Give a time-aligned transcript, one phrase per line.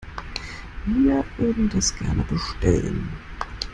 [0.87, 3.07] Wir würden das gerne bestellen.